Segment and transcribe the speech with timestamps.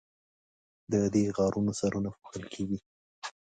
[0.91, 2.77] د دې غارونو سرونه پوښل کیږي.